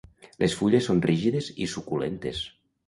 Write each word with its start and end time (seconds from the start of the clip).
Les 0.43 0.55
fulles 0.61 0.89
són 0.91 1.03
rígides 1.09 1.51
i 1.67 1.71
suculentes. 1.77 2.45